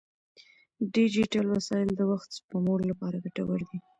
ډیجیټل 0.95 1.45
وسایل 1.55 1.89
د 1.95 2.01
وخت 2.11 2.29
سپمولو 2.37 2.85
لپاره 2.91 3.21
ګټور 3.25 3.59
دي. 3.69 3.77